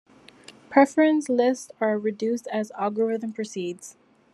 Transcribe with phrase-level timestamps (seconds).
[0.71, 3.97] Preference lists are reduced as algorithm proceeds.